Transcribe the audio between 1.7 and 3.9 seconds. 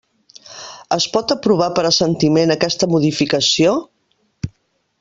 per assentiment aquesta modificació?